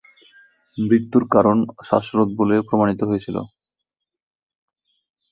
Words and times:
মৃত্যুর 0.77 1.23
কারণ 1.33 1.57
শ্বাসরোধ 1.87 2.29
বলে 2.39 2.55
প্রমাণিত 2.67 3.01
হয়েছিল। 3.09 3.37